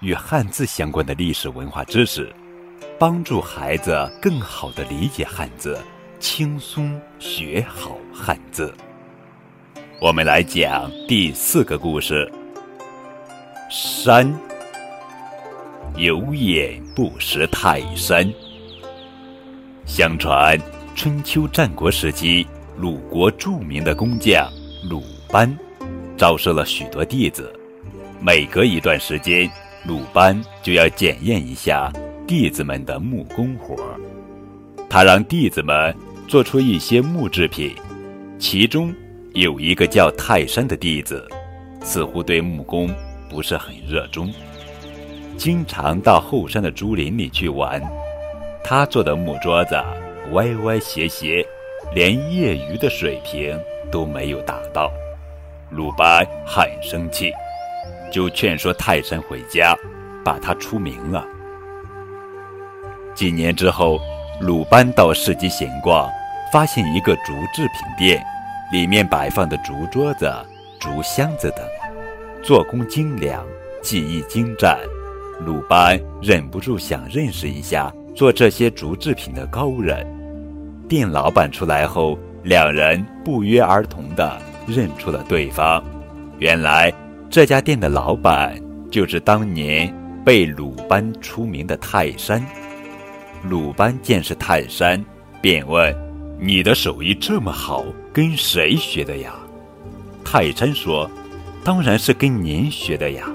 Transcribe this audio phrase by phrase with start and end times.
[0.00, 2.32] 与汉字相关的历史文化知识，
[2.98, 5.78] 帮助孩子更好地理解汉字。
[6.18, 8.74] 轻松学好汉字。
[10.00, 12.30] 我们来讲第四个故事：
[13.70, 14.30] 山
[15.96, 18.30] 有眼不识泰山。
[19.86, 20.58] 相传
[20.94, 22.46] 春秋战国时期，
[22.76, 24.50] 鲁国著名的工匠
[24.88, 25.54] 鲁班
[26.18, 27.50] 招收了许多弟子。
[28.20, 29.50] 每隔一段时间，
[29.86, 31.92] 鲁班就要检验一下
[32.26, 33.76] 弟子们的木工活
[34.88, 35.94] 他让弟子们。
[36.28, 37.74] 做出一些木制品，
[38.38, 38.94] 其中
[39.34, 41.26] 有一个叫泰山的弟子，
[41.82, 42.88] 似乎对木工
[43.28, 44.32] 不是很热衷，
[45.36, 47.82] 经常到后山的竹林里去玩。
[48.62, 49.74] 他做的木桌子
[50.30, 51.44] 歪歪斜斜，
[51.92, 53.58] 连业余的水平
[53.90, 54.88] 都没有达到。
[55.68, 57.32] 鲁班很生气，
[58.10, 59.76] 就劝说泰山回家，
[60.24, 61.24] 把他出名了。
[63.14, 63.98] 几年之后，
[64.40, 66.08] 鲁班到市集闲逛。
[66.52, 68.20] 发现一个竹制品店，
[68.72, 70.28] 里面摆放的竹桌子、
[70.80, 71.64] 竹箱子等，
[72.42, 73.46] 做工精良，
[73.80, 74.76] 技艺精湛。
[75.46, 80.04] 鲁班忍不住想认识一下做这些竹制品的高人。
[80.88, 85.80] 店老板出来后，两人不约而同地认出了对方。
[86.40, 86.92] 原来
[87.30, 92.44] 这家店的老板就是当年被鲁班出名的泰山。
[93.48, 95.02] 鲁班见是泰山，
[95.40, 95.94] 便问。
[96.40, 99.34] 你的手艺这么好，跟谁学的呀？
[100.24, 101.08] 泰山说
[101.62, 103.30] ：“当然是跟您学的呀。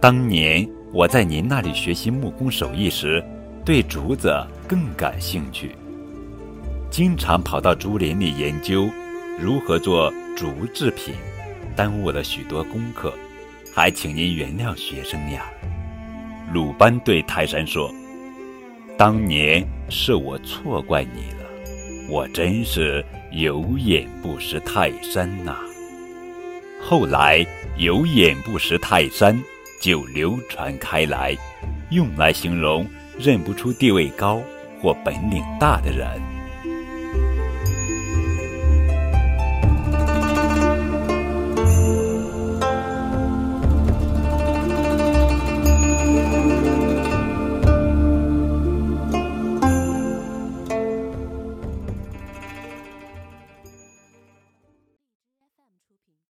[0.00, 3.24] 当年我在您那里学习木工手艺时，
[3.64, 4.32] 对竹子
[4.68, 5.74] 更感兴趣，
[6.90, 8.88] 经常跑到竹林里研究
[9.36, 11.14] 如何做竹制品，
[11.80, 13.10] 耽误了许多功课，
[13.74, 15.46] 还请您原谅学生呀。”
[16.52, 17.90] 鲁班对泰山说
[18.98, 21.46] ：“当年是我错怪你了。”
[22.06, 23.02] 我真是
[23.32, 25.56] 有眼不识泰山呐！
[26.82, 27.46] 后来
[27.78, 29.42] “有眼不识泰山”
[29.80, 31.34] 就流传开来，
[31.88, 32.86] 用来形容
[33.18, 34.42] 认不出地位高
[34.82, 36.20] 或本领大的人。